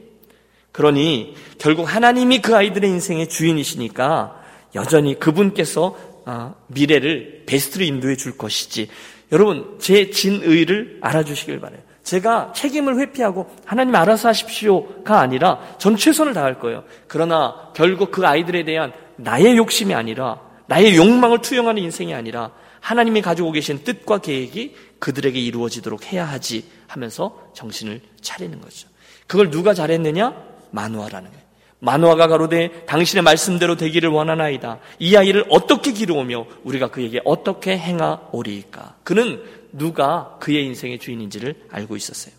그러니 0.72 1.36
결국 1.60 1.84
하나님이 1.84 2.41
그 2.41 2.56
아이들의 2.56 2.89
인생의 2.89 3.30
주인이시니까 3.30 4.41
여전히 4.74 5.20
그분께서 5.20 5.96
아, 6.26 6.56
미래를 6.65 7.44
베스트로 7.46 7.86
인도해 7.86 8.15
줄 8.15 8.36
것이지 8.36 8.88
여러분 9.32 9.78
제 9.78 10.10
진의를 10.10 10.98
알아주시길 11.02 11.60
바래요. 11.60 11.82
제가 12.12 12.52
책임을 12.54 13.00
회피하고 13.00 13.50
하나님 13.65 13.95
알아서 13.95 14.28
하십시오가 14.28 15.21
아니라 15.21 15.62
전 15.78 15.95
최선을 15.95 16.34
다할 16.34 16.60
거예요. 16.60 16.84
그러나 17.08 17.71
결국 17.74 18.12
그 18.12 18.28
아이들에 18.28 18.65
대한 18.65 18.91
나의 19.15 19.56
욕심이 19.56 19.93
아니라 19.93 20.41
나의 20.65 20.97
욕망을 20.97 21.41
투영하는 21.41 21.82
인생이 21.82 22.13
아니라 22.13 22.52
하나님이 22.82 23.21
가지고 23.21 23.54
계신 23.54 23.86
뜻과 23.86 24.17
계획이 24.17 24.76
그들에게 25.00 25.39
이루어지도록 25.39 26.12
해야 26.12 26.26
하지 26.26 26.65
하면서 26.88 27.50
정신을 27.54 28.02
차리는 28.19 28.60
거죠. 28.60 28.89
그걸 29.26 29.50
누가 29.50 29.74
잘했느냐? 29.74 30.36
마누아라는 30.71 31.30
거예요. 31.30 31.41
마누아가 31.80 32.28
가로되 32.28 32.86
당신의 32.88 33.24
말씀대로 33.24 33.78
되기를 33.78 34.10
원하나이다. 34.10 34.80
이 35.00 35.15
아이를 35.15 35.45
어떻게 35.50 35.93
기르오며 35.93 36.45
우리가 36.63 36.89
그에게 36.89 37.21
어떻게 37.24 37.78
행하오리까? 37.78 38.95
그는 39.04 39.41
누가 39.71 40.38
그의 40.39 40.65
인생의 40.65 40.99
주인인지를 40.99 41.67
알고 41.71 41.95
있었어요. 41.95 42.34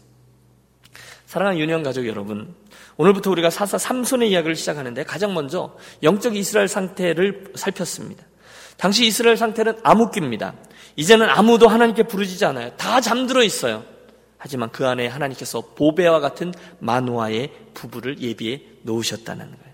사랑하는 1.27 1.61
유년 1.61 1.83
가족 1.83 2.07
여러분, 2.07 2.55
오늘부터 2.97 3.31
우리가 3.31 3.49
사사 3.51 3.79
삼손의 3.79 4.31
이야기를 4.31 4.55
시작하는데 4.55 5.03
가장 5.05 5.33
먼저 5.33 5.77
영적 6.03 6.37
이스라엘 6.37 6.69
상태를 6.69 7.53
살폈습니다. 7.55 8.23
당시 8.77 9.07
이스라엘 9.07 9.37
상태는 9.37 9.79
암흑기입니다. 9.83 10.55
이제는 10.97 11.29
아무도 11.29 11.69
하나님께 11.69 12.03
부르지지 12.05 12.45
않아요. 12.45 12.71
다 12.77 13.01
잠들어 13.01 13.43
있어요. 13.43 13.85
하지만 14.37 14.71
그 14.73 14.87
안에 14.87 15.07
하나님께서 15.07 15.63
보배와 15.77 16.21
같은 16.21 16.53
마누아의 16.81 17.53
부부를 17.75 18.21
예비해 18.21 18.61
놓으셨다는 18.83 19.47
거예요. 19.47 19.73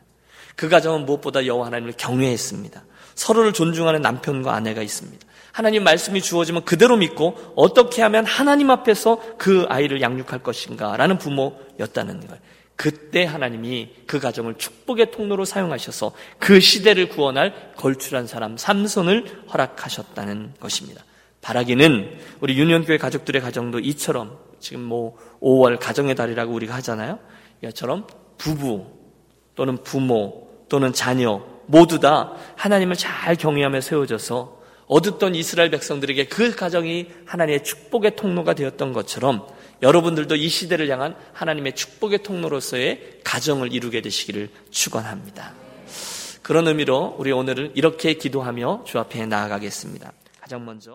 그 0.54 0.68
가정은 0.68 1.06
무엇보다 1.06 1.46
여호와 1.46 1.66
하나님을 1.66 1.94
경외했습니다. 1.96 2.84
서로를 3.14 3.52
존중하는 3.52 4.02
남편과 4.02 4.52
아내가 4.54 4.82
있습니다. 4.82 5.26
하나님 5.58 5.82
말씀이 5.82 6.22
주어지면 6.22 6.64
그대로 6.64 6.96
믿고 6.96 7.34
어떻게 7.56 8.00
하면 8.02 8.24
하나님 8.24 8.70
앞에서 8.70 9.20
그 9.38 9.66
아이를 9.68 10.00
양육할 10.00 10.38
것인가라는 10.44 11.18
부모였다는 11.18 12.20
거예요. 12.20 12.40
그때 12.76 13.24
하나님이 13.24 13.88
그 14.06 14.20
가정을 14.20 14.54
축복의 14.54 15.10
통로로 15.10 15.44
사용하셔서 15.44 16.12
그 16.38 16.60
시대를 16.60 17.08
구원할 17.08 17.72
걸출한 17.76 18.28
사람 18.28 18.56
삼손을 18.56 19.46
허락하셨다는 19.52 20.54
것입니다. 20.60 21.02
바라기는 21.40 22.18
우리 22.38 22.56
유년교회 22.56 22.96
가족들의 22.96 23.42
가정도 23.42 23.80
이처럼 23.80 24.38
지금 24.60 24.84
뭐 24.84 25.16
5월 25.42 25.80
가정의 25.80 26.14
달이라고 26.14 26.52
우리가 26.52 26.76
하잖아요. 26.76 27.18
이처럼 27.64 28.06
부부 28.36 28.86
또는 29.56 29.82
부모 29.82 30.46
또는 30.68 30.92
자녀 30.92 31.42
모두 31.66 31.98
다 31.98 32.34
하나님을 32.54 32.94
잘 32.94 33.34
경외하며 33.34 33.80
세워져서 33.80 34.57
어둡던 34.88 35.34
이스라엘 35.34 35.70
백성들에게 35.70 36.26
그 36.26 36.54
가정이 36.54 37.08
하나님의 37.26 37.62
축복의 37.62 38.16
통로가 38.16 38.54
되었던 38.54 38.92
것처럼 38.92 39.46
여러분들도 39.82 40.34
이 40.34 40.48
시대를 40.48 40.88
향한 40.90 41.14
하나님의 41.34 41.74
축복의 41.74 42.22
통로로서의 42.22 43.20
가정을 43.22 43.72
이루게 43.72 44.00
되시기를 44.00 44.48
축원합니다. 44.70 45.54
그런 46.42 46.66
의미로 46.66 47.14
우리 47.18 47.30
오늘은 47.30 47.72
이렇게 47.74 48.14
기도하며 48.14 48.84
주 48.86 48.98
앞에 48.98 49.26
나아가겠습니다. 49.26 50.12
가장 50.40 50.64
먼저 50.64 50.86